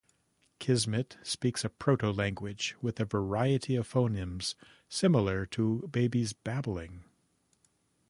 Kismet 0.57 1.17
speaks 1.21 1.63
a 1.63 1.69
proto-language 1.69 2.75
with 2.81 2.99
a 2.99 3.05
variety 3.05 3.75
of 3.75 3.87
phonemes, 3.87 4.55
similar 4.89 5.45
to 5.45 5.87
baby's 5.91 6.33
babbling. 6.33 7.03